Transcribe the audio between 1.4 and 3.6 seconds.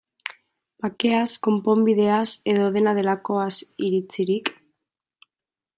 konponbideaz, edo dena delakoaz